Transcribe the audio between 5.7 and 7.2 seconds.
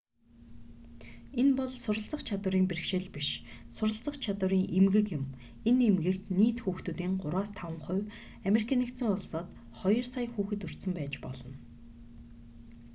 эмгэгт нийт хүүхдүүдийн